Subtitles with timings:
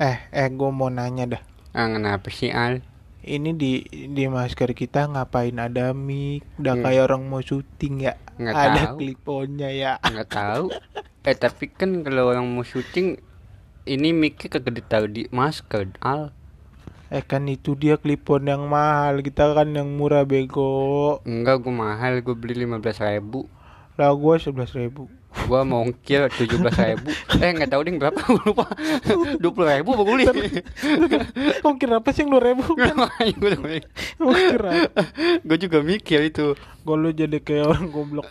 [0.00, 1.42] Eh, eh, gue mau nanya dah.
[1.76, 2.80] Ah, kenapa sih Al?
[3.20, 6.40] Ini di di masker kita ngapain ada mic?
[6.56, 6.84] Udah Hmm.
[6.88, 8.16] kayak orang mau syuting ya.
[8.40, 8.96] Nggak ada tahu.
[8.96, 9.92] kliponnya ya.
[10.00, 10.72] Nggak tahu.
[11.20, 13.20] eh tapi kan kalau orang mau syuting
[13.84, 16.32] ini mic-nya kagak ditaruh di masker Al.
[17.12, 19.20] Eh kan itu dia klipon yang mahal.
[19.20, 21.20] Kita kan yang murah bego.
[21.28, 23.52] Enggak, gue mahal, gue beli 15 ribu
[24.00, 25.12] Lah gue sebelas ribu.
[25.46, 27.10] Gua mau ongkir 17 ribu.
[27.38, 28.18] Eh nggak tahu ding berapa?
[28.42, 28.66] Lupa.
[29.42, 30.42] 20 ribu apa
[31.60, 32.62] Kok kira apa sih yang dua ribu?
[34.30, 34.70] Kira?
[35.42, 36.54] Gue juga mikir itu.
[36.80, 38.26] Gue lu jadi kayak orang goblok.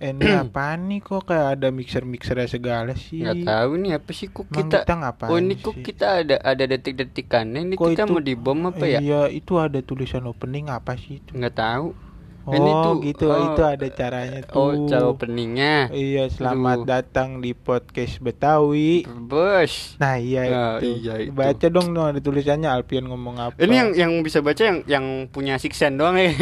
[0.00, 1.00] eh ini apaan nih?
[1.00, 3.20] Kok kayak ada mixer-mixernya segala sih?
[3.20, 4.26] nggak tahu nih apa sih?
[4.28, 7.60] Kok kita kita ngapain Oh ini kok kita ada ada detik-detikannya?
[7.64, 9.00] Ini Kok kita itu- mau dibom apa ya?
[9.00, 11.36] Iya, itu ada tulisan opening apa sih itu?
[11.36, 11.92] Nggak tahu
[12.40, 13.24] Oh, Ini tuh, gitu.
[13.28, 14.56] oh, itu ada caranya tuh.
[14.56, 16.88] Oh cara openingnya Iya, selamat Aduh.
[16.88, 19.04] datang di podcast Betawi.
[19.04, 21.04] Bos Nah, iya Nah, itu.
[21.04, 21.30] iya itu.
[21.30, 23.54] Baca dong dong ada tulisannya Alpian ngomong apa.
[23.60, 26.32] Ini yang yang bisa baca yang yang punya Sixen doang ya.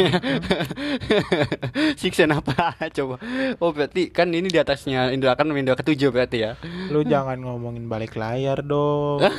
[2.00, 3.18] Sixen apa coba?
[3.58, 6.52] Oh berarti kan ini di atasnya Indra kan Indra ketujuh berarti ya.
[6.88, 9.26] lu jangan ngomongin balik layar dong.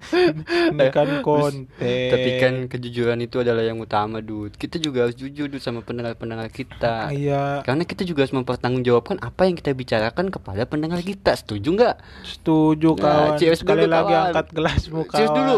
[0.72, 1.68] Ini kan konten.
[1.76, 4.56] Tapi kan kejujuran itu adalah yang utama, Dud.
[4.56, 7.12] Kita juga harus jujur Dud sama pendengar-pendengar kita.
[7.12, 11.36] Iya, Karena kita juga harus mempertanggungjawabkan apa yang kita bicarakan kepada pendengar kita.
[11.36, 11.96] Setuju nggak?
[12.22, 13.38] setuju Nah, kawan.
[13.38, 14.26] cheers Sekali dulu, lagi kawan.
[14.32, 15.18] angkat gelasmu kawan.
[15.18, 15.56] Cheers dulu.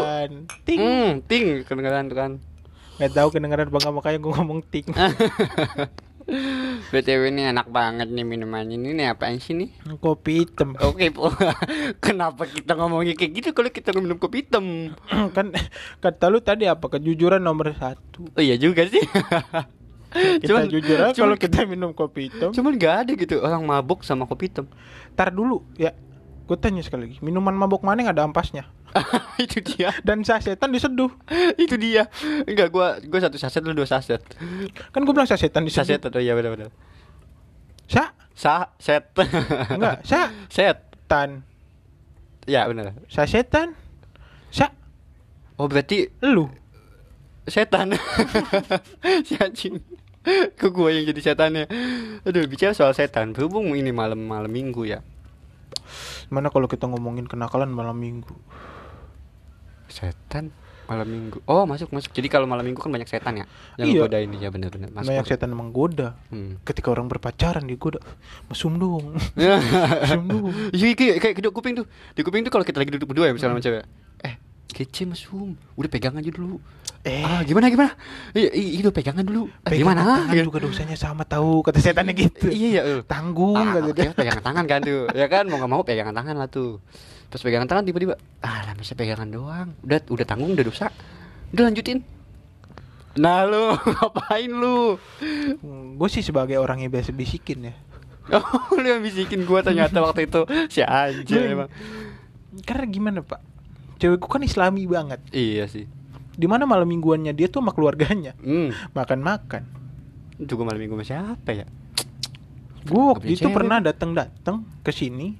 [0.63, 0.79] Ting.
[0.79, 2.31] Hmm, ting kedengaran tuh kan.
[3.01, 4.85] Gak tahu kedengeran apa enggak makanya gue ngomong ting.
[6.93, 8.79] BTW ini enak banget nih minumannya.
[8.79, 9.69] Ini nih apaan sih nih?
[9.99, 10.79] Kopi hitam.
[10.79, 11.11] Oke.
[12.05, 14.95] Kenapa kita ngomongnya kayak gitu kalau kita minum kopi hitam?
[15.35, 15.51] kan
[15.99, 18.31] kata lu tadi apa kejujuran nomor satu.
[18.33, 19.03] Oh iya juga sih.
[20.13, 22.53] Kita jujur aja kalau cuman, kita minum kopi hitam.
[22.53, 24.65] cuman gak ada gitu orang mabuk sama kopi hitam.
[25.19, 25.91] Tar dulu ya.
[26.53, 28.69] Gue tanya sekali lagi, minuman mabok mana yang ada ampasnya?
[29.41, 29.89] itu dia.
[30.05, 31.09] Dan sasetan diseduh.
[31.57, 32.05] itu dia.
[32.45, 34.21] Enggak, gua gua satu saset lu dua saset.
[34.93, 35.97] Kan gue bilang sasetan diseduh.
[35.97, 36.69] Saset atau iya benar-benar.
[37.89, 38.13] Sa?
[38.37, 39.17] Sa set.
[39.73, 40.77] Enggak, sa set.
[41.09, 41.41] tan.
[42.45, 43.01] Ya benar.
[43.09, 43.73] Sasetan.
[44.53, 44.69] Sa
[45.57, 46.53] Oh berarti lu.
[47.49, 47.97] setan.
[49.25, 49.81] si anjing.
[50.53, 51.65] Ke gua yang jadi setannya.
[52.29, 55.01] Aduh, bicara soal setan, berhubung ini malam-malam minggu ya.
[56.29, 58.33] Mana kalau kita ngomongin kenakalan malam minggu?
[59.87, 60.49] Setan
[60.83, 61.39] malam minggu.
[61.47, 62.11] Oh, masuk masuk.
[62.11, 63.45] Jadi kalau malam minggu kan banyak setan ya.
[63.79, 64.01] Yang Iya.
[64.03, 64.89] godain dia benar-benar.
[64.91, 65.09] Masuk.
[65.09, 66.19] Banyak setan menggoda.
[66.27, 66.59] Hmm.
[66.67, 68.03] Ketika orang berpacaran digoda.
[68.51, 69.15] Mesum dong.
[70.03, 70.51] Mesum dong.
[70.75, 71.87] Iya kayak kayak kedua kuping tuh.
[72.13, 73.83] Di kuping tuh kalau kita lagi duduk berdua ya misalnya sama cewek.
[74.23, 74.35] Eh,
[74.69, 75.55] kece mesum.
[75.79, 76.59] Udah pegang aja dulu.
[77.03, 77.91] Eh, Ah, gimana gimana?
[78.31, 79.51] Iya, iya, udah pegangan dulu.
[79.59, 80.01] Ah, pegangan gimana?
[80.23, 80.45] tangan Gitu.
[80.47, 82.47] juga dosanya sama tahu kata setannya gitu.
[82.47, 82.81] Iya, iya.
[82.81, 83.01] eh.
[83.03, 84.07] Tanggung Ah, kata dia.
[84.07, 85.03] oke, pegangan tangan kan tuh.
[85.11, 86.79] Ya kan mau gak mau pegangan tangan lah tuh.
[87.27, 89.75] Pas pegangan tangan tiba-tiba, ah lah bisa pegangan doang.
[89.81, 90.87] Udah udah tanggung udah dosa.
[91.51, 92.07] Udah lanjutin.
[93.13, 94.95] Nah lu ngapain lu?
[95.93, 97.75] Gue sih sebagai orang yang biasa bisikin ya.
[98.31, 101.67] Oh, lu yang bisikin gua ternyata waktu itu si anjir emang.
[102.63, 103.43] Karena gimana pak?
[103.99, 105.19] Cewek gue kan islami banget.
[105.29, 105.83] Iya sih.
[106.33, 108.73] Di mana malam mingguannya dia tuh sama keluarganya Hmm.
[108.91, 109.63] makan-makan.
[110.37, 111.65] Itu gua malam minggu sama siapa ya?
[112.83, 113.53] Gue waktu itu cewek.
[113.53, 115.37] pernah datang-datang ke sini.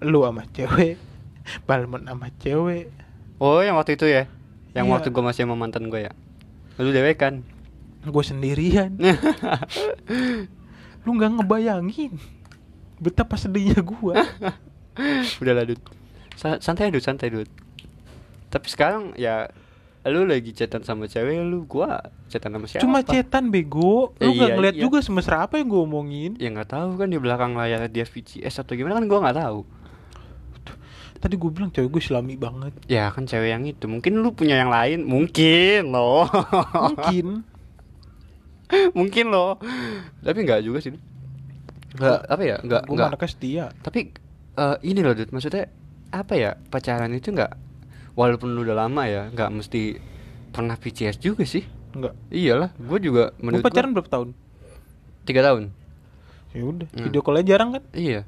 [0.00, 0.96] Lu sama cewek,
[1.64, 2.88] Balmon sama cewek.
[3.36, 4.24] Oh, yang waktu itu ya?
[4.72, 4.92] Yang Iya.
[4.96, 6.12] waktu gua masih sama mantan gua ya?
[6.78, 7.42] Lu dewe kan?
[8.02, 8.96] Gue sendirian.
[11.04, 12.16] Lu nggak ngebayangin
[12.96, 14.14] betapa sedihnya gue.
[15.42, 15.80] Udah lah, Dut.
[16.34, 17.48] Sa- santai, Dut, santai, Dut.
[18.56, 19.52] Tapi sekarang ya
[20.08, 22.00] lu lagi chatan sama cewek lu, gua
[22.32, 22.80] chatan sama siapa?
[22.80, 24.16] Cuma cetan bego.
[24.16, 24.82] Lu Eh, nggak iya, ngeliat iya.
[24.88, 26.32] juga semesra apa yang gue omongin.
[26.40, 29.60] Ya nggak tahu kan di belakang layar dia VCS atau gimana kan gua nggak tahu.
[31.20, 32.72] Tadi gue bilang cewek gue islami banget.
[32.88, 33.84] Ya kan cewek yang itu.
[33.90, 36.24] Mungkin lu punya yang lain, mungkin loh.
[36.72, 37.42] Mungkin.
[38.98, 39.60] mungkin loh.
[40.24, 40.96] Tapi nggak juga sih.
[41.92, 42.56] Nggak apa ya?
[42.64, 43.10] Nggak nggak.
[43.28, 43.68] setia.
[43.84, 44.12] Tapi
[44.54, 45.34] eh, ini loh, Dut.
[45.34, 45.66] Maksudnya
[46.14, 46.54] apa ya?
[46.70, 47.65] Pacaran itu nggak
[48.16, 50.00] walaupun lu udah lama ya, nggak mesti
[50.50, 51.62] pernah VCS juga sih.
[51.92, 52.12] Enggak.
[52.28, 54.28] Iyalah, gue juga menurut pacaran gua berapa tahun?
[55.26, 55.74] tiga tahun.
[56.54, 56.88] Ya udah.
[56.92, 57.04] Hmm.
[57.08, 57.82] Video call jarang kan?
[57.92, 58.24] Iya.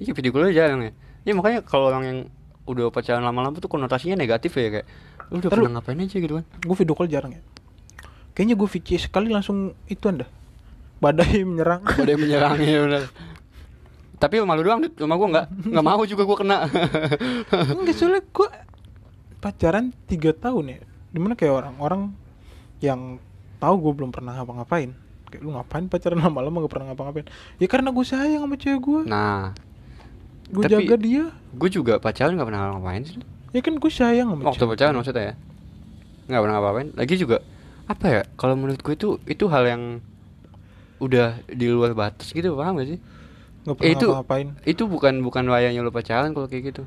[0.00, 0.92] Iya video call jarang ya.
[1.28, 2.18] Iya makanya kalau orang yang
[2.64, 4.86] udah pacaran lama-lama tuh konotasinya negatif ya kayak
[5.28, 6.44] lu udah Ntar lu- pernah ngapain aja gitu kan.
[6.62, 7.42] Gue video call jarang ya.
[8.32, 10.24] Kayaknya gue VCS sekali langsung itu anda.
[11.02, 11.82] Badai menyerang.
[12.00, 13.04] Badai menyerang ya benar.
[14.20, 15.46] Tapi rumah lu doang, rumah gua enggak.
[15.64, 16.56] Enggak mau juga gua kena.
[17.72, 18.48] Enggak soalnya gue
[19.40, 20.80] pacaran tiga tahun ya.
[21.10, 22.12] Di mana kayak orang-orang
[22.78, 23.18] yang
[23.58, 24.92] tahu gue belum pernah ngapa-ngapain.
[25.30, 27.26] Kayak lu ngapain pacaran lama-lama gak pernah ngapa-ngapain?
[27.58, 29.00] Ya karena gue sayang sama cewek gue.
[29.08, 29.52] nah,
[30.50, 33.14] gue jaga dia gue juga pacaran nggak pernah ngapain sih
[33.54, 34.70] ya kan gue sayang sama waktu cewek.
[34.74, 35.34] pacaran maksudnya ya
[36.26, 37.36] nggak pernah ngapain lagi juga
[37.86, 39.82] apa ya kalau menurut gue itu itu hal yang
[40.98, 42.98] udah di luar batas gitu paham gak sih
[43.62, 46.82] nggak Eh, pernah itu ngapain itu bukan bukan wayangnya lu pacaran kalau kayak gitu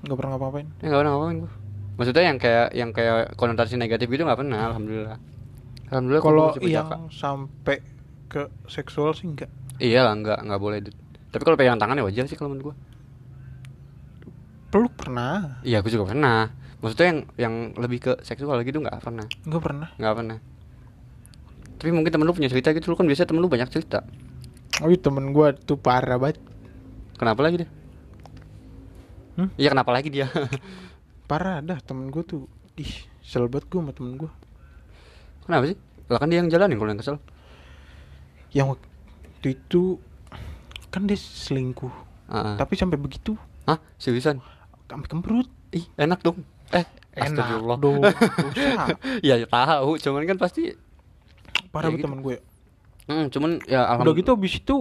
[0.00, 1.52] nggak pernah ngapain ya nggak pernah ngapain gue
[2.00, 5.20] maksudnya yang kayak yang kayak konotasi negatif gitu nggak pernah alhamdulillah.
[5.92, 7.84] Alhamdulillah kalau gua yang sampai
[8.30, 10.80] ke seksual sih enggak iya lah nggak nggak boleh
[11.28, 12.76] tapi kalau pegang tangan ya wajar sih kalau menurut gue
[14.70, 15.58] peluk pernah?
[15.66, 16.46] Iya gue juga pernah.
[16.78, 19.26] Maksudnya yang yang lebih ke seksual gitu nggak pernah.
[19.42, 19.90] Gue pernah?
[19.98, 20.38] Nggak pernah.
[21.74, 24.06] Tapi mungkin temen lu punya cerita gitu lu kan biasa temen lu banyak cerita.
[24.78, 26.38] Oh iya, temen gue tuh parah banget.
[27.18, 27.68] Kenapa lagi dia?
[29.40, 29.48] Hmm?
[29.56, 30.28] iya kenapa lagi dia
[31.30, 32.50] parah dah temen gue tuh.
[32.74, 34.30] Ih kesel banget gue sama temen gue
[35.46, 35.78] kenapa sih?
[36.10, 37.16] Lah kan dia yang jalanin kalau yang kesel.
[38.50, 39.82] Yang waktu itu
[40.90, 41.94] kan dia selingkuh.
[42.26, 42.56] Ah, ah.
[42.58, 43.38] tapi sampai begitu.
[43.66, 43.78] Hah?
[43.98, 44.42] Seriusan?
[44.90, 46.42] Sampai kembrut ih enak dong.
[46.74, 47.78] Eh astagfirullah.
[47.78, 48.00] enak dong.
[48.58, 48.84] Dosa
[49.22, 49.98] ya tahu.
[50.02, 50.74] Cuman kan pasti
[51.70, 52.06] parah Ya banget gitu.
[52.10, 52.36] temen gue
[53.10, 54.76] hmm, cuman ya udah alhamdulillah gitu abis itu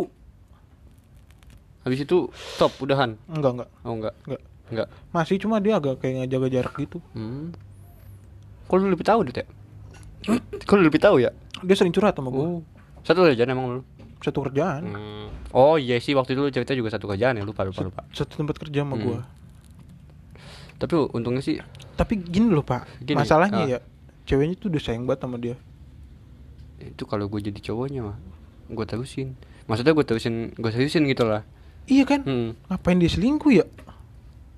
[1.79, 3.17] habis itu stop udahan?
[3.31, 3.69] Enggak enggak.
[3.81, 4.13] Oh enggak.
[4.27, 7.53] Enggak enggak masih cuma dia agak kayak ngejaga jarak gitu hmm.
[8.65, 9.45] kok lu lebih tahu Dit ya
[10.69, 12.61] lu lebih tahu ya dia sering curhat sama gue oh
[13.01, 13.81] satu aja emang lu
[14.19, 15.27] satu kerjaan Hmm.
[15.49, 18.01] Oh iya sih waktu itu lu cerita juga satu kerjaan ya lupa lupa lupa.
[18.11, 19.05] satu tempat kerja sama Hmm.
[19.05, 19.19] gue
[20.79, 21.59] Tapi untungnya sih
[21.95, 23.71] tapi gini loh pak Gini, masalahnya ah.
[23.75, 23.79] ya
[24.23, 25.55] ceweknya tuh udah sayang banget sama dia
[26.79, 28.17] itu kalau gue jadi cowoknya mah
[28.69, 29.33] gue terusin.
[29.67, 31.43] Maksudnya gue terusin gue seriusin gitu lah.
[31.89, 32.53] iya kan Hmm.
[32.69, 33.65] ngapain dia selingkuh ya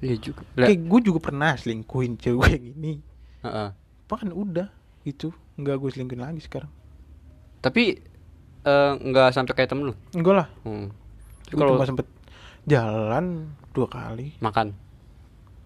[0.01, 0.41] Iya juga.
[0.57, 2.93] Kayak gue juga pernah selingkuhin cewek yang ini
[3.41, 3.69] heeh.
[4.09, 4.67] kan udah
[5.01, 6.69] gitu nggak gue selingkuhin lagi sekarang
[7.61, 8.01] Tapi
[8.61, 9.95] eh, nggak sampai kayak temen lu.
[10.11, 10.89] enggak lah Hmm.
[11.47, 12.05] Kalau cuma sempet
[12.63, 14.71] jalan dua kali makan,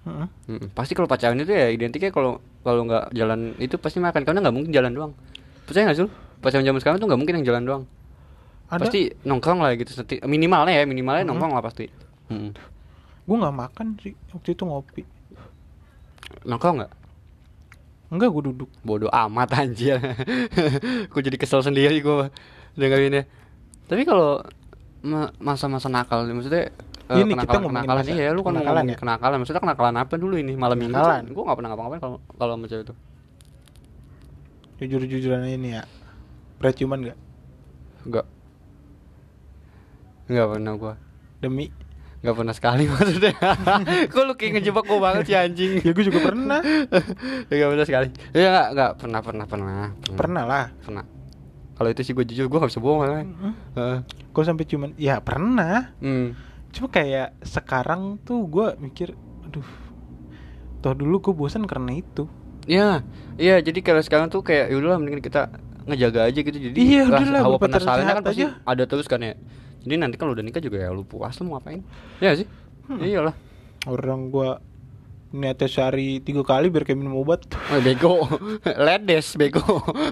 [0.06, 0.28] Heeh.
[0.50, 0.70] Mm-mm.
[0.74, 4.56] pasti kalau pacaran itu ya identiknya kalau kalau nggak jalan itu pasti makan karena nggak
[4.56, 5.12] mungkin jalan doang.
[5.66, 6.04] Percaya nggak sih?
[6.06, 6.12] lu?
[6.42, 7.84] Pacaran zaman sekarang tuh nggak mungkin yang jalan doang.
[8.66, 9.94] ada Pasti nongkrong lah gitu.
[10.26, 11.38] Minimalnya ya minimalnya Mm-mm.
[11.38, 11.86] nongkrong lah pasti.
[12.30, 12.54] Mm-mm.
[13.25, 15.04] Gue nggak makan sih waktu itu ngopi.
[16.45, 16.94] Nongkrong nggak?
[18.06, 18.69] enggak gue duduk.
[18.86, 19.98] Bodoh amat anjir.
[21.12, 22.30] gue jadi kesel sendiri gue
[22.74, 23.25] dengerinnya.
[23.89, 24.45] Tapi kalau
[25.01, 26.69] ma- masa-masa nakal maksudnya
[27.10, 28.95] eh, Ini kita ngomongin kenakalan masa iya lu kan kenakalan ya?
[28.95, 29.38] kenakalan.
[29.42, 30.54] Maksudnya kenakalan apa dulu ini?
[30.54, 31.24] Malam minggu Kenakalan.
[31.33, 32.95] gue gak pernah ngapa-ngapain kalau kalau sama cewek itu.
[34.75, 35.83] Jujur-jujuran ini ya.
[36.62, 37.19] Berat cuman nggak.
[38.06, 38.25] Enggak
[40.25, 40.94] enggak pernah gue
[41.38, 41.66] demi
[42.25, 43.33] enggak pernah sekali maksudnya.
[44.07, 45.72] Kok lu kayak ngejebak gue banget sih anjing?
[45.80, 46.60] Ya gue juga pernah.
[47.51, 48.07] Enggak pernah sekali.
[48.31, 49.86] Ya enggak enggak pernah pernah pernah.
[50.10, 50.66] Pernah lah.
[50.80, 51.06] Pernah.
[51.72, 53.24] Kalau itu sih gue jujur gue gak bisa bohong malah.
[53.75, 53.98] Heeh.
[54.07, 55.94] gue sampai cuman ya pernah.
[55.98, 56.33] Hmm.
[56.69, 59.63] cuma kayak sekarang tuh gue mikir aduh
[60.78, 62.28] toh dulu gue bosan karena itu.
[62.66, 63.00] Iya,
[63.36, 66.57] iya jadi kalau sekarang tuh kayak yaudahlah mendingan kita ngejaga aja gitu.
[66.57, 68.57] Jadi Iya, ras- udahlah, hawa penasarannya kan pasti aja.
[68.62, 69.38] ada terus kan ya
[69.86, 71.86] jadi nanti kalau udah nikah juga ya lu puas lu mau ngapain?
[72.20, 72.48] Iya sih?
[72.90, 73.02] Hmm.
[73.02, 73.36] iyalah.
[73.86, 74.58] Orang gue
[75.32, 77.46] niatnya sehari tiga kali biar kayak minum obat.
[77.70, 78.26] Oh, bego.
[78.86, 79.62] Ledes bego.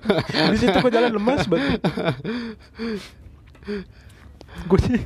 [0.54, 1.81] Di situ gue jalan lemas banget
[4.68, 5.00] gue sih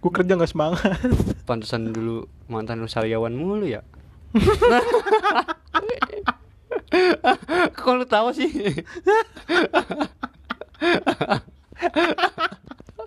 [0.00, 0.96] gue kerja nggak semangat.
[1.44, 3.84] Pantesan dulu mantan lu sariawan mulu ya?
[7.76, 8.48] Kok lu tahu sih?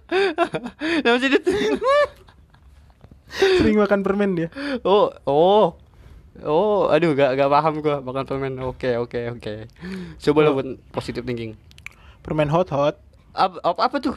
[0.08, 1.30] Kenapa sih
[3.30, 4.50] sering makan permen dia
[4.82, 5.76] Oh, oh.
[6.38, 8.54] Oh, aduh gak gak paham gua makan permen.
[8.62, 9.54] Oke, oke, oke.
[10.18, 10.56] Coba lo Oh.
[10.56, 11.58] buat positive thinking.
[12.20, 13.00] permen hot hot
[13.32, 14.16] Apa, apa, apa tuh?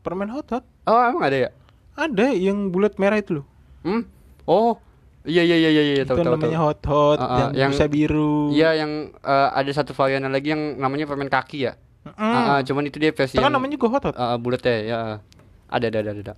[0.00, 1.50] permen hot hot Oh, emang ada ya?
[1.94, 3.46] ada yang bulat merah itu loh
[3.80, 4.02] Hmm?
[4.44, 4.80] Oh.
[5.22, 6.64] Iya iya iya iya iya tahu tahu namanya tahu.
[6.66, 10.50] hot hot Ah, ah, yang, yang- bisa biru Iya, yang eh, ada satu varian lagi
[10.50, 11.76] yang namanya permen kaki ya.
[12.12, 12.24] Mm.
[12.24, 14.60] Ah, ah, cuman itu dia versi itu kan namanya juga hot hot ah, ah, bulat
[14.60, 14.98] ya, ya.
[15.66, 16.34] Ada ada ada ada.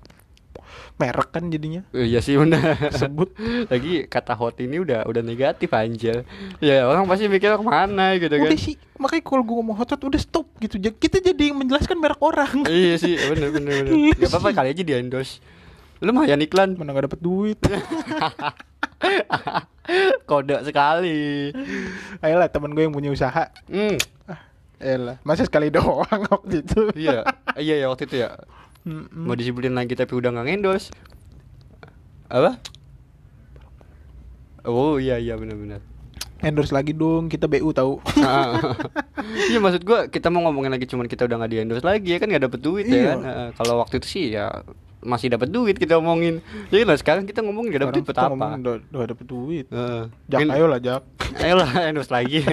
[0.95, 2.61] merek kan jadinya Eh, Iya sih benar.
[2.93, 3.33] sebut
[3.73, 6.23] Lagi kata hot ini udah udah negatif anjir.
[6.59, 8.45] Ya orang pasti mikir ke mana gitu kan.
[8.45, 12.21] udah sih makanya kalau gue ngomong hot hot udah stop gitu kita jadi menjelaskan merek
[12.21, 13.89] orang iya sih bener bener.
[13.89, 15.41] Iya Gak apa-apa kali aja di endorse.
[15.99, 17.59] Lu mah ya iklan mana gak dapet duit
[20.25, 21.51] kode sekali.
[22.19, 23.97] ayolah temen gue yang punya usaha Hmm.
[24.83, 27.23] Elah, masa sekali doang waktu itu Iya,
[27.57, 28.35] iya ya waktu itu ya.
[28.83, 29.15] Mm-mm.
[29.23, 30.91] Mau disebutin lagi tapi udah nggak endorse.
[32.27, 32.59] Apa?
[34.63, 35.79] Oh iya iya benar-benar.
[36.41, 38.59] endorse lagi dong kita BU tahu Ah.
[39.45, 42.19] Iya maksud gua kita mau ngomongin lagi cuman kita udah nggak di endorse lagi ya
[42.19, 42.95] kan nggak dapet duit Iya.
[42.97, 43.19] ya kan.
[43.23, 44.51] Ah, Kalau waktu itu sih ya
[44.99, 46.43] masih dapat duit kita omongin.
[46.67, 48.27] Jadi lah sekarang kita ngomong gak dapat duit buat apa?
[48.29, 50.03] ngomongin udah, udah dapet duit Heeh.
[50.29, 51.03] Jak ayo lah Jak
[51.39, 52.43] Ayolah endorse lagi.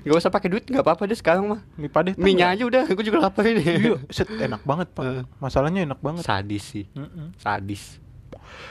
[0.00, 1.60] gak usah pakai duit nggak apa-apa deh sekarang mah.
[1.74, 3.62] mie padeh tau Minyak aja udah, gue juga lapar ini.
[3.62, 5.22] Iya, set enak banget pak Heeh.
[5.36, 7.34] masalahnya enak banget Sadis sih, Mm-mm.
[7.34, 7.98] sadis.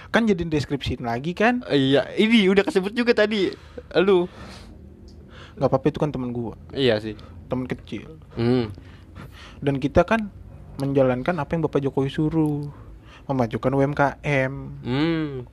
[0.08, 3.52] kan jadi deskripsiin lagi kan Eh, Iya, ini udah kesebut juga tadi.
[3.98, 4.26] Lu.
[5.54, 7.18] nggak apa-apa itu kan temen gua Iya sih.
[7.46, 8.70] temen kecil Hmm.
[9.58, 10.30] dan kita kan
[10.78, 12.70] menjalankan apa yang bapak Jokowi suruh
[13.26, 15.48] memajukan UMKM Hmm.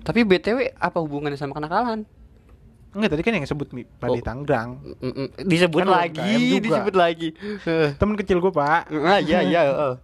[0.00, 2.08] Tapi BTW apa hubungannya sama kenakalan?
[2.96, 3.68] Enggak tadi kan yang sebut
[4.00, 4.24] padeh Oh.
[4.24, 7.28] Tangerang mm, disebut Kan lagi, disebut lagi.
[8.00, 8.88] Temen kecil gua pak.
[8.92, 9.94] Ah, iya iya, heeh.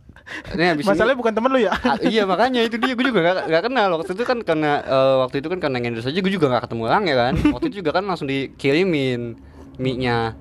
[0.56, 1.72] Ini habis masalahnya ini, bukan temen lu ya?
[1.84, 3.92] Ah, iya makanya itu dia gue juga gak, gak kenal.
[4.00, 6.82] Waktu itu kan karena eh, waktu itu kan karena ngendorse aja gue juga gak ketemu
[6.88, 7.32] orang ya kan?
[7.52, 9.36] Waktu itu juga kan langsung dikirimin
[9.76, 10.32] mie-nya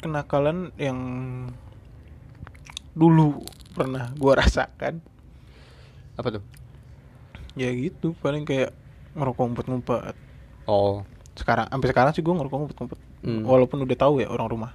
[0.00, 0.98] kenakalan yang
[2.96, 3.44] dulu
[3.76, 4.98] pernah gua rasakan.
[6.16, 6.42] Apa tuh
[7.58, 8.70] ya gitu paling kayak
[9.14, 10.14] ngerokok ngumpet-ngumpet.
[10.70, 11.02] Oh.
[11.34, 13.00] Sekarang sampai sekarang sih gua ngerokok ngumpet-ngumpet.
[13.20, 13.44] Hmm.
[13.44, 14.72] walaupun udah tahu ya orang rumah.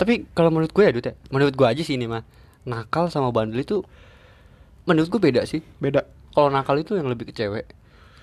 [0.00, 2.24] Tapi kalau menurut gue ya Dut ya menurut gue aja sih ini mah
[2.64, 3.84] nakal sama bandel itu
[4.88, 5.60] menurut gue beda sih.
[5.76, 6.08] Beda.
[6.32, 7.68] Kalau nakal itu yang lebih ke cewek.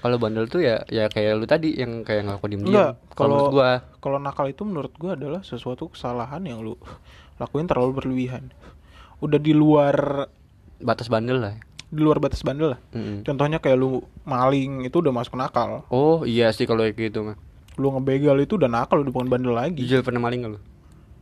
[0.02, 3.70] Kalau bandel tuh ya ya kayak lu tadi yang kayak ngerokok diem diem kalau gue
[4.02, 6.74] kalau nakal itu menurut gua adalah sesuatu kesalahan yang lu
[7.38, 8.50] lakuin terlalu berlebihan.
[9.22, 10.26] Udah di luar
[10.82, 11.54] batas bandel lah
[11.92, 12.80] di luar batas bandel lah.
[12.96, 13.28] Mm-mm.
[13.28, 15.84] contohnya kayak lu maling itu udah masuk nakal.
[15.92, 17.36] Oh iya sih kalau kayak gitu mah
[17.80, 19.84] lu ngebegal itu udah nakal udah bukan bandel lagi.
[19.84, 20.60] Jujur pernah maling gak lu?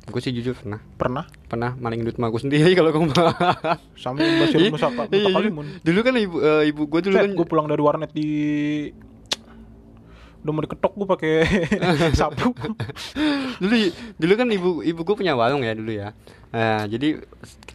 [0.10, 0.82] Gue sih jujur pernah.
[0.98, 1.26] Pernah?
[1.46, 3.02] Pernah maling duit emak gue sendiri kalau gue
[3.98, 4.74] sama yang Basir Iya,
[5.30, 5.50] iya,
[5.86, 8.30] dulu kan ibu eh, ibu gue dulu kan gue pulang dari warnet di
[10.40, 11.34] udah mau diketok gue pakai
[12.20, 12.56] sapu.
[13.60, 13.76] Dulu
[14.18, 16.16] dulu kan ibu ibu gue punya warung ya dulu ya
[16.50, 17.22] nah jadi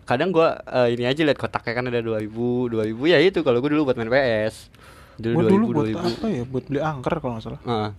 [0.03, 3.41] kadang gue eh, ini aja lihat kotaknya kan ada dua ribu dua ribu ya itu
[3.47, 4.75] kalau gue dulu buat main PS
[5.19, 6.43] dulu dulu 2000 buat 2000 apa ya?
[6.47, 7.61] Buat beli angker kalau nggak salah.
[7.63, 7.91] Heeh.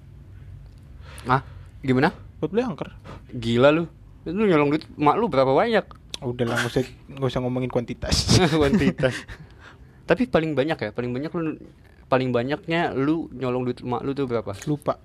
[1.32, 1.42] ah
[1.82, 2.10] gimana?
[2.44, 2.90] Buat beli angker.
[3.32, 3.84] Gila lu.
[4.28, 5.86] Lu nyolong duit mak lu berapa banyak?
[6.24, 8.40] Udah lah nggak usah nggak usah ngomongin kuantitas.
[8.60, 9.16] Kuantitas.
[10.06, 10.90] Tapi paling banyak ya?
[10.92, 11.56] Paling banyak lu
[12.06, 14.52] paling banyaknya lu nyolong duit mak lu tuh berapa?
[14.68, 15.00] Lupa.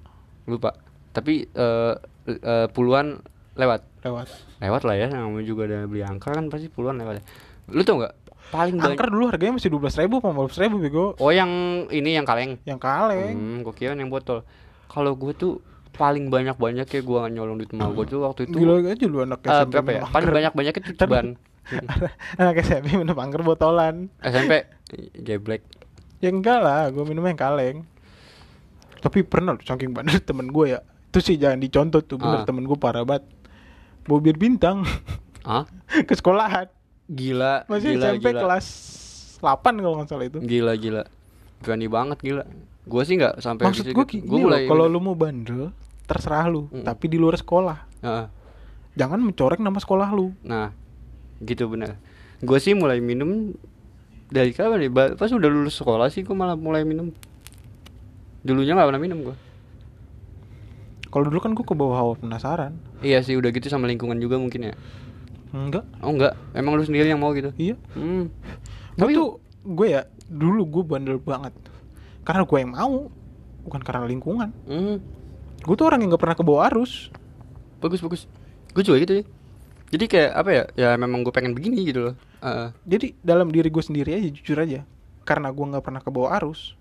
[0.48, 0.74] Lupa.
[1.14, 1.94] Tapi eh,
[2.26, 3.20] eh, puluhan
[3.58, 4.28] lewat lewat.
[4.59, 7.25] Lewat lah ya namanya juga ada beli angker kan pasti puluhan lewat ya.
[7.71, 8.14] lu tau nggak?
[8.50, 11.14] Paling banyak angker dulu harganya masih dua belas ribu apa belas ribu bego.
[11.21, 11.50] Oh yang
[11.88, 12.59] ini yang kaleng.
[12.64, 13.37] Yang kaleng.
[13.37, 14.42] Hmm, gue kira yang botol.
[14.90, 18.57] Kalau gue tuh paling banyak banyak ya gue nyolong duit emak gue tuh waktu itu
[18.57, 20.02] gila aja lu anak eh, SMP berapa ya?
[20.09, 21.26] paling banyak banyak itu ceban
[22.40, 24.09] anak SMP minum angker botolan.
[24.23, 24.64] SMP
[25.12, 25.61] geblek
[26.19, 27.85] ya enggak lah gue minum yang kaleng.
[29.00, 30.80] Tapi pernah saking bandel temen gue ya.
[31.11, 32.47] Itu sih jangan dicontoh tuh bener Ah.
[32.47, 33.26] temen gue parah banget
[34.02, 34.85] bawa bir bintang
[35.42, 35.64] ah
[36.09, 36.69] ke sekolahan
[37.07, 38.66] gila masih gila SMP gila kelas
[39.38, 39.45] 8
[39.76, 41.02] kalau nggak salah itu gila gila
[41.59, 42.45] berani banget gila
[42.80, 45.73] gue sih nggak sampai maksud gue Gua loh kalau lu mau bandel
[46.04, 46.83] terserah lu Mm.
[46.83, 48.26] tapi di luar sekolah Heeh.
[48.95, 50.75] jangan mencoreng nama sekolah lu Nah,
[51.40, 51.97] gitu benar.
[52.38, 53.52] Gue sih mulai minum
[54.26, 54.90] dari kapan ya?
[54.90, 57.12] Ba- Pas udah lulus sekolah sih gue malah mulai minum.
[58.40, 59.37] Dulunya nggak pernah minum gue.
[61.11, 64.38] Kalau dulu kan gue ke bawah hawa penasaran Iya sih udah gitu sama lingkungan juga
[64.38, 64.75] mungkin ya.
[65.50, 67.50] enggak Oh enggak, emang lu sendiri yang mau gitu.
[67.55, 68.31] iya Hmm.
[68.95, 71.50] Tapi tuh gue ya dulu gue bandel banget
[72.23, 73.11] karena gue yang mau
[73.61, 75.02] bukan karena lingkungan Hmm.
[75.59, 77.11] gue tuh orang yang nggak pernah ke bawah arus
[77.81, 78.29] Bagus bagus.
[78.71, 79.25] Gue juga gitu ya.
[79.90, 80.64] Jadi kayak apa ya?
[80.76, 82.14] Ya memang gue pengen begini gitu loh.
[82.40, 82.69] Heeh.
[82.87, 84.88] jadi dalam diri gue sendiri aja jujur aja
[85.25, 86.73] karena gue nggak pernah ke bawah arus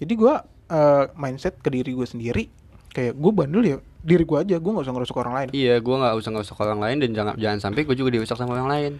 [0.00, 0.34] jadi gue
[0.72, 2.48] eh, mindset ke diri gue sendiri
[2.92, 5.94] kayak gue bandel ya diri gue aja gue nggak usah ngerusuk orang lain Iya, gue
[5.94, 8.92] nggak usah ke orang lain dan jangan jangan sampai gue juga dirusak sama orang lain.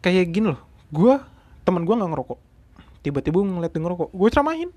[0.00, 0.60] kayak gini loh
[0.90, 1.14] gue
[1.62, 2.38] teman gue nggak ngerokok
[3.00, 4.70] tiba-tiba ngeliat dia ngerokok gue ceramahin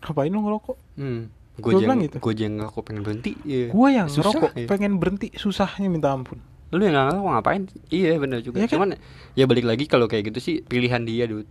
[0.00, 1.28] ngapain lu ngerokok Hmm.
[1.60, 2.16] Gue bilang gitu.
[2.16, 3.36] gue jeng kok pengen berhenti.
[3.44, 3.68] Iya.
[3.68, 4.66] gue yang Susah, ngerokok iya.
[4.68, 8.70] pengen berhenti susahnya minta ampun lu yang mau ngapain iya benar juga kan?
[8.70, 8.88] cuman
[9.34, 11.50] ya balik lagi kalau kayak gitu sih pilihan dia dude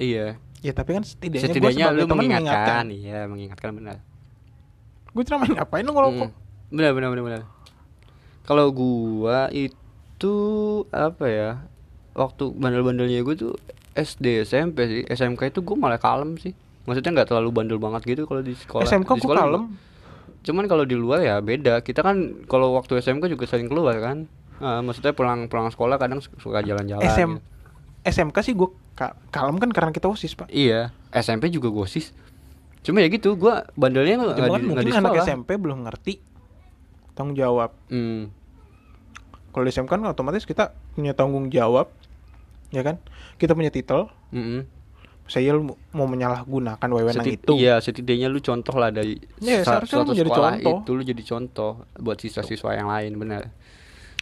[0.00, 3.96] iya ya tapi kan setidaknya, sebagai lu teman mengingatkan iya mengingatkan benar
[5.14, 6.36] gue ceramahin ngapain lu ngerokok Hmm.
[6.70, 7.42] benar benar benar benar.
[8.42, 10.34] Kalau gua itu
[10.90, 11.50] apa ya
[12.12, 13.52] waktu bandel-bandelnya gue tuh
[13.92, 15.02] SD SMP sih.
[15.06, 16.52] SMK itu gue malah kalem sih.
[16.84, 18.84] Maksudnya nggak terlalu bandel banget gitu kalau di sekolah.
[18.84, 19.64] SMK Di gue sekolah kalem?
[19.64, 19.92] juga.
[20.44, 21.80] cuman kalau di luar ya beda.
[21.80, 24.28] Kita kan kalau waktu SMK juga sering keluar kan.
[24.56, 27.42] Ah, maksudnya pulang pulang sekolah kadang suka jalan-jalan SM gitu.
[28.04, 30.46] SMK sih gue ka- kalem kan karena kita osis pak.
[30.46, 32.12] Iya, SMP juga gosis.
[32.84, 35.24] Cuma ya gitu, gua bandelnya nggak kan mungkin di anak.
[35.24, 36.20] SMP belum ngerti
[37.10, 38.28] tanggung jawab Hmm.
[39.48, 41.86] Kalau di SMK kan otomatis kita punya tanggung jawab,
[42.68, 42.98] ya kan?
[43.34, 44.10] Kita punya titel.
[44.28, 44.66] Mm-mm.
[45.24, 47.54] Saya lu mau menyalahgunakan wewenang Setid- itu.
[47.56, 50.76] Iya, setidaknya lu contoh lah dari Iya, sa- seharusnya lu menjadi sekolah contoh.
[50.76, 53.42] itu lu jadi contoh buat siswa-siswa yang lain, benar.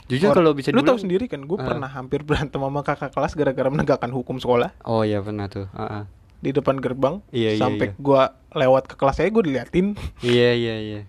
[0.05, 1.65] Jujur kalau bisa lu tahu dibilang- sendiri kan, gue Ah.
[1.65, 5.65] pernah hampir berantem sama kakak kelas gara-gara menegakkan hukum sekolah Oh iya pernah tuh.
[5.73, 6.05] ah, ah.
[6.43, 7.23] Di depan gerbang.
[7.31, 7.97] Iya, iya, sampai iya.
[7.97, 9.95] gua lewat ke kelas saya gue diliatin.
[10.21, 11.01] Iya iya iya.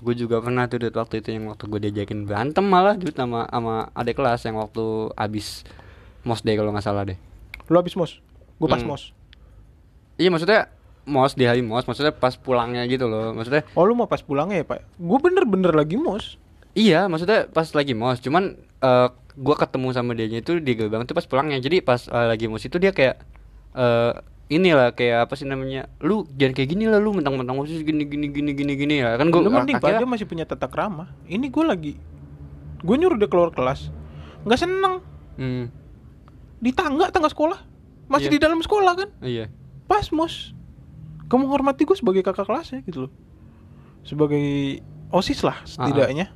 [0.00, 3.44] Gue juga pernah tuh Dut, waktu itu yang waktu gue diajakin berantem malah Dut sama
[3.46, 5.62] sama adik kelas yang waktu abis
[6.22, 7.16] mos deh kalau nggak salah deh.
[7.68, 8.20] Lu habis mos,
[8.54, 8.90] gue pas Hmm.
[8.90, 9.12] mos.
[10.16, 10.68] Iya maksudnya
[11.04, 13.32] mos di hari mos, maksudnya pas pulangnya gitu loh.
[13.32, 14.84] Maksudnya Oh lu mau pas pulangnya ya pak?
[14.96, 16.36] Gue bener-bener lagi mos.
[16.74, 21.14] iya maksudnya pas lagi mos, cuman eh gue ketemu sama dia itu di gerbang tuh
[21.14, 21.56] pas pulangnya.
[21.58, 23.16] Jadi pas eh, lagi mos itu dia kayak
[23.74, 24.12] eh
[24.52, 28.28] inilah kayak apa sih namanya lu jangan kayak gini lah lu mentang-mentang mos gini gini
[28.28, 31.08] gini gini gini ya kan gue lu mending pak dia masih punya tata krama.
[31.24, 31.92] Ini gue lagi,
[32.84, 33.88] gue nyuruh dia keluar kelas,
[34.44, 35.00] nggak seneng
[35.40, 35.64] hmm,
[36.60, 37.56] di tangga tangga sekolah,
[38.06, 38.34] masih Iya.
[38.36, 39.08] di dalam sekolah kan?
[39.24, 39.48] iya
[39.88, 40.52] Pas mos,
[41.28, 43.12] kamu menghormati gue sebagai kakak kelasnya gitu loh,
[44.04, 46.28] sebagai osis lah setidaknya.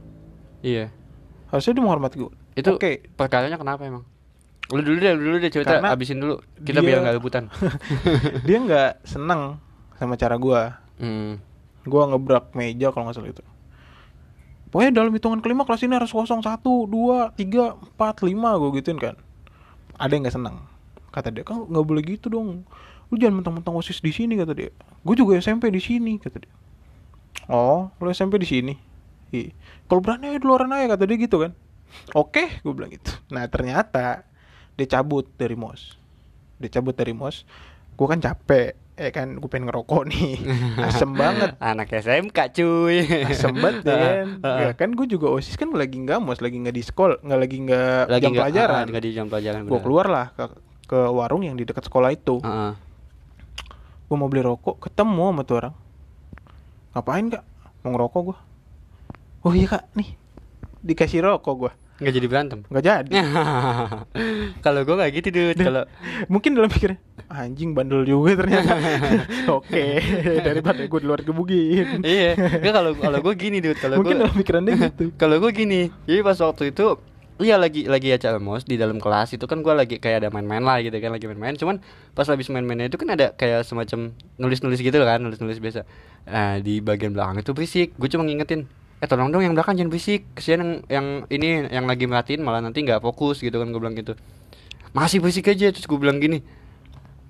[0.64, 0.88] iya
[1.48, 2.32] Harusnya dia menghormati gue.
[2.56, 3.08] Itu Oke.
[3.16, 4.04] perkaranya kenapa emang?
[4.68, 6.44] Lu dulu deh, lu dulu deh cerita Karena abisin dulu.
[6.60, 7.44] Kita dia- biar nggak rebutan.
[8.46, 9.56] dia nggak seneng
[9.96, 10.60] sama cara gue.
[11.00, 11.32] hmm.
[11.88, 13.44] Gua ngebrak meja kalau nggak salah itu.
[14.68, 19.00] Pokoknya dalam hitungan kelima kelas ini harus kosong satu, dua, tiga, empat, lima gue gituin
[19.00, 19.16] kan.
[19.96, 20.68] Ada yang nggak senang.
[21.08, 22.68] Kata dia kan nggak boleh gitu dong.
[23.08, 24.68] Lu jangan mentang-mentang osis di sini kata dia.
[25.00, 26.52] Gue juga SMP di sini kata dia.
[27.48, 28.76] Oh, lu SMP di sini.
[29.32, 29.56] Iya.
[29.88, 31.56] Kalau berani aja di luaran aja kata dia gitu kan.
[32.12, 33.08] Oke, gue bilang gitu.
[33.32, 34.28] Nah ternyata
[34.78, 35.98] dia cabut dari mos.
[36.56, 37.42] Dia cabut dari mos.
[37.92, 40.38] Gue kan capek, eh kan gue pengen ngerokok nih.
[40.86, 43.02] Asem banget Anak SMK cuy.
[43.26, 44.26] asem banget ya kan.
[44.40, 47.56] Ya kan gue juga osis kan lagi nggak mos lagi nggak di sekolah nggak lagi
[47.58, 49.60] nggak jam nggak- pelajaran nggak di jam pelajaran.
[49.64, 50.44] gue keluar lah ke
[50.86, 52.72] ke warung yang di dekat sekolah itu Heeh.
[54.00, 55.74] gue mau beli rokok ketemu sama tuh orang
[56.90, 57.44] ngapain kak
[57.78, 58.38] mau ngerokok gue
[59.40, 60.16] oh iya kak nih
[60.80, 62.58] dikasih rokok gue Nggak jadi berantem.
[62.70, 63.10] nggak jadi.
[64.64, 65.58] Kalau gue nggak gitu dude.
[65.58, 65.82] Kalau
[66.32, 68.78] mungkin dalam pikirnya anjing bandel juga ternyata.
[69.58, 69.98] Oke
[70.40, 73.78] daripada gue di luar gebugin iya, Nggak, kalau kalau gue gini dude.
[73.78, 75.04] Kalau mungkin gue dalam pikiran dia gitu.
[75.18, 76.86] Kalau gue gini jadi pas waktu itu
[77.38, 80.58] Iya lagi lagi acara mos di dalam kelas itu kan gue lagi kayak ada main-main
[80.58, 81.54] lah gitu kan lagi main-main.
[81.54, 81.78] Cuman
[82.10, 84.10] pas habis main-mainnya itu kan ada kayak semacam
[84.42, 85.86] nulis-nulis gitu kan nulis-nulis biasa.
[86.26, 87.94] Nah di bagian belakang itu berisik.
[87.94, 88.66] Gue cuma ngingetin
[88.98, 90.26] eh tolong dong yang belakang jangan berisik.
[90.34, 93.94] Kesian yang yang ini yang lagi merhatiin malah nanti nggak fokus gitu kan gue bilang
[93.94, 94.18] gitu.
[94.90, 96.42] Masih berisik aja terus gue bilang gini.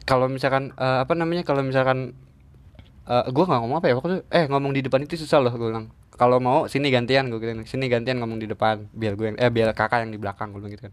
[0.08, 2.16] Kalau misalkan eh, apa namanya kalau misalkan
[3.08, 5.52] eh gue nggak ngomong apa ya waktu itu eh ngomong di depan itu susah loh
[5.52, 5.92] gue bilang.
[6.18, 7.68] Kalau mau sini gantian gue bilang.
[7.68, 10.64] Sini gantian ngomong di depan biar gue yang eh biar kakak yang di belakang gue
[10.64, 10.92] bilang gitu kan.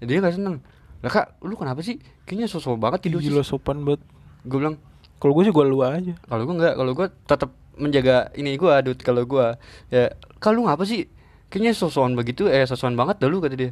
[0.00, 0.64] Ya, dia nggak seneng.
[1.04, 2.00] Lah kak lu kenapa sih?
[2.24, 4.00] Kayaknya sosok banget tidur gila sopan banget.
[4.48, 4.80] Gue bilang
[5.20, 6.14] kalau gue sih gue lu aja.
[6.24, 9.46] kalau gue nggak kalau gue tetap menjaga ini gue adut kalau gue
[9.92, 11.08] ya kalau ngapa sih?
[11.46, 13.70] Kayaknya sosokan begitu eh sosokan banget dah lu kata dia.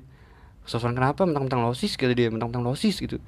[0.65, 1.27] Sosokan kenapa?
[1.27, 3.19] Mentang-mentang losis kata dia mentang-mentang losis gitu.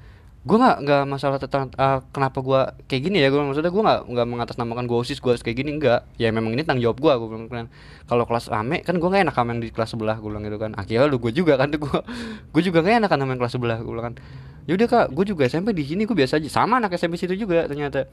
[0.47, 3.99] Gue nggak nggak masalah tentang ah, kenapa gue kayak gini ya gue maksudnya gue nggak
[4.07, 7.27] nggak mengatasnamakan gue osis gue kayak gini enggak ya memang ini tanggung jawab gue gue
[7.27, 7.67] bilang kan
[8.07, 10.57] kalau kelas rame kan gue nggak enak sama yang di kelas sebelah gue bilang gitu
[10.57, 10.71] kan.
[10.79, 11.99] Akhirnya lu gue juga kan tuh gue
[12.55, 14.15] gue juga nggak enak sama yang kelas sebelah gue bilang kan.
[14.71, 16.47] Yaudah kak gue juga SMP di sini gue biasa aja.
[16.47, 18.07] Sama anak SMP situ juga ternyata.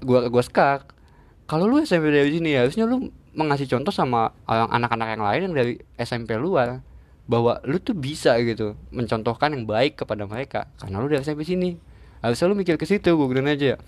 [0.00, 0.96] Gue gue skak
[1.46, 5.40] kalau lu SMP dari sini ya harusnya lu mengasih contoh sama orang- anak-anak yang lain
[5.50, 6.82] yang dari SMP luar
[7.26, 11.78] bahwa lu tuh bisa gitu mencontohkan yang baik kepada mereka karena lu dari SMP sini.
[12.22, 13.78] Harusnya lu mikir ke situ gue bilang aja.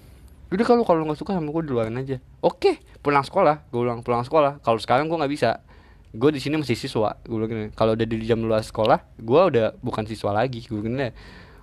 [0.48, 2.22] Udah kalau kalau nggak suka sama gue di luaran aja.
[2.42, 4.62] Oke pulang sekolah gue ulang pulang sekolah.
[4.62, 5.62] Kalau sekarang gue nggak bisa.
[6.14, 9.76] Gue di sini masih siswa gue bilang kalau udah di jam luar sekolah gue udah
[9.82, 11.12] bukan siswa lagi gue bilang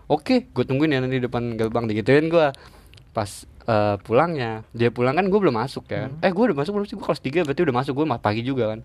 [0.06, 2.48] oke gue tungguin ya nanti di depan gerbang digituin gue
[3.16, 6.12] pas eh, pulangnya dia pulang kan gue belum masuk ya kan.
[6.20, 6.96] eh gue udah masuk belum sih?
[7.00, 7.94] Gue kelas 3 berarti udah masuk.
[7.96, 8.80] Gue pagi juga kan.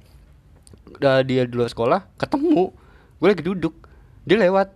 [0.94, 2.70] Udah dia di luar sekolah ketemu.
[3.18, 3.74] Gue lagi duduk.
[4.22, 4.70] Dia lewat.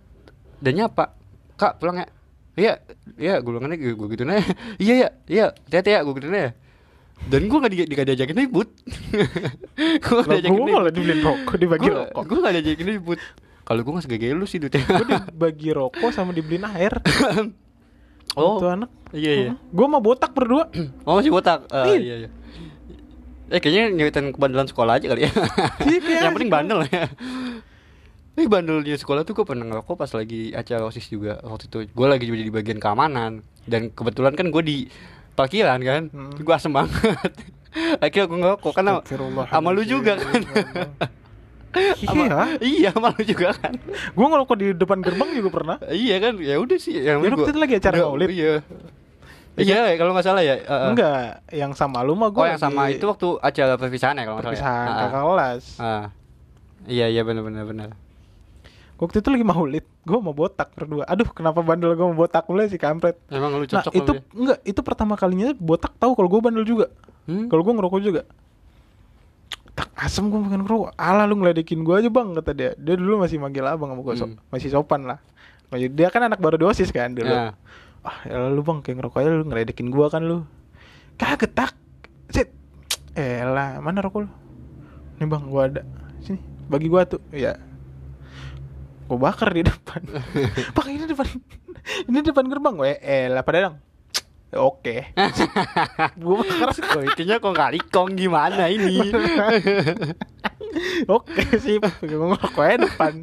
[0.59, 1.15] Dan nyapa
[1.55, 2.07] kak pulang ya?
[2.59, 2.73] Iya
[3.15, 3.35] iya.
[3.39, 4.43] Gue bilang gue gue gitu nih
[4.83, 5.45] iya iya iya.
[5.71, 6.65] Hati ya gue gitu nih
[7.31, 8.69] dan gue gak, di, gak diajakin ribut.
[10.03, 12.23] Gue Lah, gue malah dibeliin rokok dibagi rokok.
[12.27, 13.19] gue gak diajakin ribut.
[13.65, 16.93] Kalau gue gak segaya lu sih dut ya gue dibagi rokok sama dibeliin air
[18.33, 18.57] Oh.
[18.57, 18.89] Tuh anak.
[19.13, 19.51] Iya iya.
[19.69, 20.67] Gue mau botak berdua.
[21.07, 21.69] Oh masih botak?
[21.69, 21.99] Ah, Iya.
[22.01, 22.29] iya iya.
[23.45, 25.31] Eh kayaknya nyeritain kebandelan sekolah aja kali ya.
[25.85, 27.05] Iya, yang penting bandel ya.
[28.35, 31.37] Eh bandelnya sekolah tuh gue pernah ngerokok pas lagi acara osis juga.
[31.39, 33.45] Waktu itu gue lagi jadi di bagian keamanan.
[33.63, 34.77] Dan kebetulan kan gue di
[35.37, 36.01] parkiran kan.
[36.09, 36.33] Hmm.
[36.35, 36.91] gue asem banget.
[38.03, 38.99] Akhirnya gue ngerokok karena
[39.47, 40.41] sama lu juga kan
[41.75, 45.77] Iya, iya malu juga kan gue ngerokok di depan gerbang juga pernah.
[45.87, 48.29] iya kan ya udah sih yang Ya, waktu itu lagi acara Maulid.
[48.31, 48.53] iya
[49.55, 50.89] iya kalau nggak salah ya uh, uh.
[50.91, 52.39] Enggak, yang sama lu mah gue.
[52.39, 54.95] oh yang sama itu waktu acara perpisahan ya kalau nggak salah perpisahan ya?
[54.99, 55.63] kakak kelas.
[55.77, 56.05] Ah.
[56.85, 57.89] iya iya benar benar benar
[58.95, 61.03] Waktu itu lagi maulid, gue mau botak berdua.
[61.03, 63.19] Aduh, kenapa bandel gue mau botak mulai si kampret.
[63.27, 64.21] emang lu Nah, cocok itu lu ya?
[64.31, 66.87] enggak, itu pertama kalinya botak tahu kalau gue bandel juga.
[67.27, 67.51] Hmm?
[67.51, 68.23] Kalau gue ngerokok juga.
[69.75, 70.95] Tak asem gue makan ngerokok.
[70.95, 72.71] Alah lu ngeledekin gue aja bang kata dia.
[72.75, 74.39] Dia dulu masih manggil abang sama gue, so- Hmm.
[74.47, 75.19] masih sopan lah.
[75.67, 77.27] Masih- Dia kan anak baru dosis kan dulu.
[77.27, 77.51] Ya.
[77.99, 80.47] Ah, ya lu bang kayak ngerokok aja lu ngeledekin gue kan lu.
[81.15, 81.71] Kagak tak.
[82.27, 82.49] Sit.
[83.13, 84.29] Eh lah, mana rokok lu?
[85.15, 85.81] Nih bang, gua ada.
[86.19, 87.23] Sini, bagi gua tuh.
[87.31, 87.55] Ya.
[89.05, 90.03] Gua bakar di depan.
[90.75, 91.27] bang ini depan.
[92.03, 92.75] ini depan gerbang.
[92.83, 93.75] Eh, eh lah pada dong.
[94.55, 95.11] Oke.
[96.21, 99.11] gua bakar Oh, intinya kok nggak likong gimana ini?
[101.15, 103.13] Oke sih, gue ngerokok aja depan.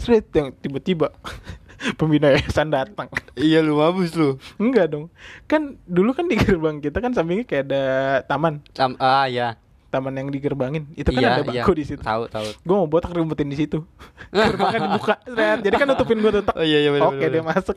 [0.00, 1.12] Straight yang tiba-tiba
[1.98, 3.08] pembina yayasan datang.
[3.36, 4.36] iya lu mabus lu.
[4.60, 5.08] Enggak dong.
[5.48, 7.84] Kan dulu kan di gerbang kita kan sampingnya kayak ada
[8.28, 8.64] taman.
[8.76, 9.56] Sam ah ya.
[9.90, 10.86] Taman yang digerbangin.
[10.94, 11.66] Itu kan iya, ada iya.
[11.66, 11.98] bangku di situ.
[11.98, 12.46] Tahu tahu.
[12.62, 13.82] Gue mau botak rumputin di situ.
[14.30, 15.14] Gerbangnya dibuka.
[15.26, 15.58] Set.
[15.66, 16.54] Jadi kan nutupin gue tutup.
[16.54, 16.90] Oh iya iya.
[17.02, 17.74] Oke dia masuk.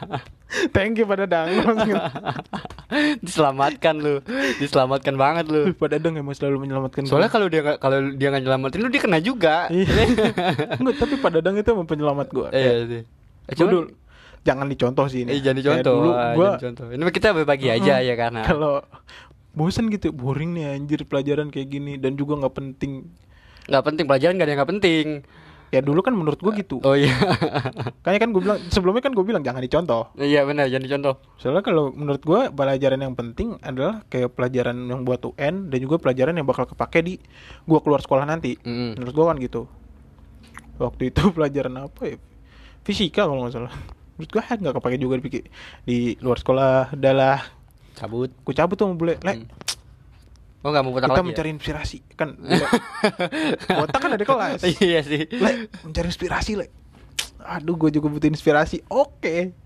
[0.76, 1.48] Thank you pada dang.
[3.24, 4.20] Diselamatkan lu.
[4.60, 5.72] Diselamatkan banget lu.
[5.72, 7.08] pada dang emang selalu menyelamatkan.
[7.08, 9.72] Soalnya kalau dia kalau dia nggak nyelamatin lu dia kena juga.
[9.72, 9.88] Iya.
[10.76, 12.48] Enggak, tapi pada dang itu emang penyelamat gue.
[12.52, 13.02] Iya sih.
[13.48, 13.84] Gua cuman- dulu
[14.40, 15.36] jangan dicontoh sih ini.
[15.36, 15.96] Eh, jangan Kayak dicontoh.
[15.96, 16.86] Dulu ah, gua jangan contoh.
[16.92, 18.08] Ini kita berbagi aja Mm-mm.
[18.08, 18.40] ya karena.
[18.44, 18.74] kalau
[19.60, 23.04] bosen gitu, boring nih anjir pelajaran kayak gini dan juga nggak penting.
[23.68, 25.06] nggak penting pelajaran nggak ada yang nggak penting.
[25.70, 26.82] Ya dulu kan menurut gue gitu.
[26.82, 27.14] Oh iya.
[28.02, 30.10] Kayaknya kan gue bilang sebelumnya kan gue bilang jangan dicontoh.
[30.18, 31.14] iya benar jangan dicontoh.
[31.38, 36.02] Soalnya kalau menurut gue pelajaran yang penting adalah kayak pelajaran yang buat UN dan juga
[36.02, 37.14] pelajaran yang bakal kepake di
[37.70, 38.58] gua keluar sekolah nanti.
[38.66, 38.98] Mm-mm.
[38.98, 39.70] Menurut gua kan gitu.
[40.82, 42.16] Waktu itu pelajaran apa ya?
[42.82, 43.74] Fisika kalau nggak salah.
[44.18, 45.30] Menurut gua nggak kepake juga di,
[45.86, 46.98] di luar sekolah.
[46.98, 47.59] Adalah
[48.00, 48.32] Cabut.
[48.40, 49.20] ku cabut tuh boleh.
[49.20, 49.48] Le, Hmm.
[50.60, 51.24] Oh nggak mau kita lagi.
[51.26, 52.36] mencari inspirasi kan.
[53.78, 54.60] Botak kan ada kelas.
[54.60, 54.68] ya?
[54.78, 55.24] iya sih.
[55.30, 56.66] Le, mencari inspirasi, Le.
[57.40, 58.84] Aduh, gue juga butuh inspirasi.
[58.86, 59.56] Oke.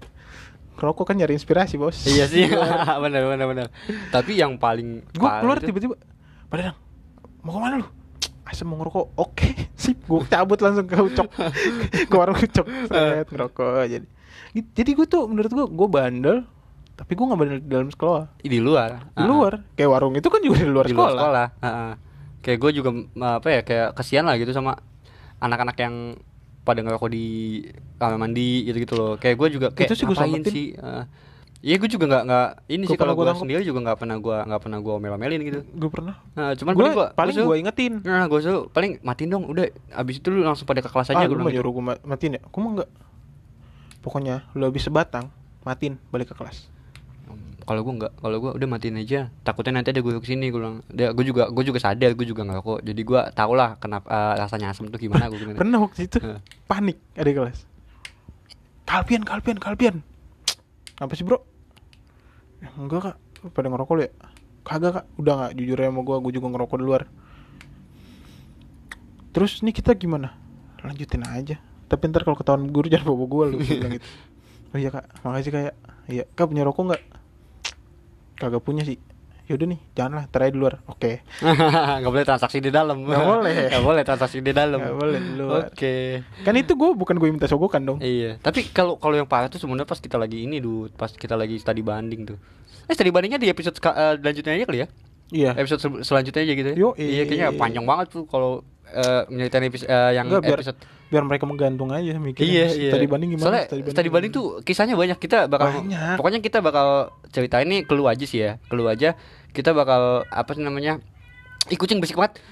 [0.74, 2.02] Ngerokok kan nyari inspirasi, Bos.
[2.04, 2.46] iya sih.
[3.02, 3.66] benar benar benar.
[4.08, 5.94] Tapi yang paling gue keluar itu- tiba-tiba
[6.46, 6.78] pada dang
[7.40, 7.88] mau ke mana lu
[8.44, 11.28] asam mau ngerokok oke sip gue cabut langsung ke ucok
[12.04, 14.06] ke warung ucok set ngerokok jadi
[14.70, 16.36] jadi gue tuh menurut gue gue bandel
[16.94, 19.10] tapi gue nggak di dalam sekolah di luar.
[19.18, 21.46] di luar kayak warung itu kan juga di luar di sekolah, luar sekolah.
[21.60, 21.92] Heeh.
[22.44, 22.90] Kayak gue juga
[23.34, 24.78] apa ya kayak kesian lah gitu sama
[25.42, 25.94] anak-anak yang
[26.64, 27.26] pada ngerokok di
[27.98, 29.12] kamar mandi gitu-gitu loh.
[29.18, 30.52] Kayak gue juga kayak Itu sih selamatin.
[30.54, 30.68] sih?
[30.78, 31.04] Heeh.
[31.64, 34.36] Iya gue juga nggak nggak ini Gua sih kalau gue sendiri juga nggak pernah gue
[34.36, 35.60] nggak pernah gue omel-omelin gitu.
[35.64, 39.32] gue pernah Nah, cuman gue paling gue paling gue ingetin Nah, gue suruh paling matiin
[39.32, 41.40] dong, udah abis itu lu langsung pada ke kelas aja ah, gue gitu.
[41.40, 42.90] nyuruh gue matiin ya gue mah enggak
[44.04, 45.32] pokoknya lu habis sebatang
[45.64, 46.68] matiin balik ke kelas
[47.64, 49.32] Kalau gue nggak, kalau gue udah matiin aja.
[49.40, 50.84] Takutnya nanti ada gue ke sini gue bilang.
[50.92, 52.80] Dia gue juga gue juga sadar gue juga nggak kok.
[52.84, 55.56] Jadi gue tau lah kenapa eh, rasanya asam tuh gimana gue bilang.
[55.64, 56.20] pernah waktu itu
[56.68, 57.58] panik ada kelas.
[58.84, 60.04] Kalpian kalpian kalpian.
[61.00, 61.40] Apa sih bro?
[62.60, 63.16] Ya, enggak kak.
[63.56, 64.10] Pada ngerokok ya?
[64.60, 65.06] Kagak kak.
[65.16, 67.02] Udah nggak jujur ya sama gua gua juga ngerokok di luar.
[69.34, 70.36] Terus nih kita gimana?
[70.84, 71.56] Lanjutin aja.
[71.88, 74.08] Tapi ntar kalau ketahuan guru jangan bawa gua lu bilang gitu.
[74.74, 75.06] Oh iya kak.
[75.22, 75.74] Makasih kayak
[76.10, 77.02] iya kak punya rokok nggak
[78.44, 79.00] kagak punya sih
[79.44, 81.20] yaudah nih janganlah aja di luar oke
[82.00, 83.04] Nggak boleh transaksi di dalam.
[83.04, 83.54] Nggak boleh.
[83.72, 84.80] Nggak boleh transaksi di dalam.
[84.80, 85.60] Nggak boleh di luar.
[85.68, 85.96] Oke.
[86.48, 89.60] kan itu gua bukan gue minta sogokan dong Iya, tapi kalau kalau yang parah tuh
[89.60, 92.38] sebenarnya pas kita lagi ini dulu, pas kita lagi study banding tuh.
[92.88, 94.88] Eh study bandingnya di episode eh, selanjutnya aja kali ya?
[95.28, 96.76] iya Episode sel- selanjutnya aja gitu ya.
[96.80, 100.78] Yo, iya, kayaknya panjang banget tuh kalau eh, menyeritain episode eh, yang Enggak, biar episode
[101.04, 102.92] biar mereka menggantung aja mikirnya Iya, iya.
[102.94, 105.18] tadi banding gimana Soalnya study banding, tuh kisahnya banyak.
[105.18, 106.16] Kita bakal Banyak.
[106.18, 108.56] pokoknya kita bakal cerita ini keluar aja sih ya.
[108.66, 109.14] Keluar aja
[109.50, 110.98] kita bakal apa sih namanya?
[111.70, 112.42] Ih kucing berisik banget.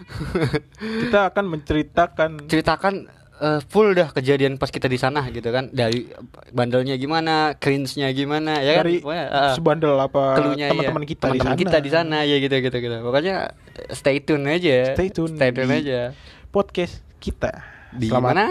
[1.09, 2.95] kita akan menceritakan Ceritakan
[3.43, 5.67] eh, full dah kejadian pas kita di sana gitu kan.
[5.69, 6.07] Dari
[6.49, 8.87] bandelnya gimana, cringe-nya gimana ya kan.
[8.87, 11.63] dari Pokoknya, eh, sebandel apa keluhnya teman-teman kita teman-teman di sana.
[11.67, 12.97] kita di sana ya gitu gitu gitu.
[13.03, 14.95] Pokoknya eh, stay tune aja.
[14.95, 16.15] Stay tune stay tune aja.
[16.55, 17.67] podcast kita.
[17.93, 18.47] Di Selamat mana?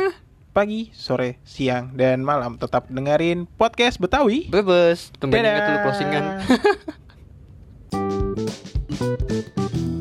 [0.52, 2.60] pagi sore siang dan malam.
[2.60, 4.52] Tetap dengerin podcast Betawi.
[4.52, 5.84] Tumben inget lu Dadah.
[5.88, 6.26] closingan